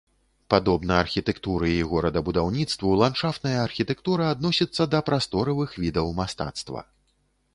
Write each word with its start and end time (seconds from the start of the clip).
Падобна 0.51 0.93
архітэктуры 1.03 1.67
і 1.73 1.83
горадабудаўніцтву 1.91 2.95
ландшафтная 3.03 3.53
архітэктура 3.67 4.23
адносіцца 4.35 4.83
да 4.93 5.03
прасторавых 5.09 5.77
відаў 5.83 6.07
мастацтва. 6.21 6.81